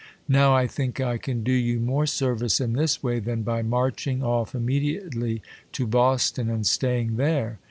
Now 0.27 0.55
I 0.55 0.65
think 0.65 0.99
I 0.99 1.19
can 1.19 1.43
do 1.43 1.51
you 1.53 1.79
more 1.79 2.07
service 2.07 2.59
in 2.59 2.73
this 2.73 3.03
way 3.03 3.19
than 3.19 3.43
by 3.43 3.61
marching 3.61 4.23
off 4.23 4.53
imm'ediately 4.53 5.41
to 5.73 5.85
Boston, 5.85 6.49
and 6.49 6.65
staying 6.65 7.17
there. 7.17 7.59